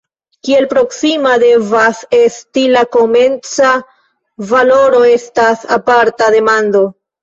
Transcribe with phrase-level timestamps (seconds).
[0.47, 3.77] Kiel proksima devas esti la komenca
[4.57, 6.89] valoro estas aparta demando.